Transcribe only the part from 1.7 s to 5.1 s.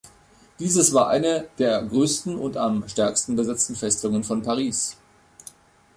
größten und am stärksten besetzten Festungen von Paris.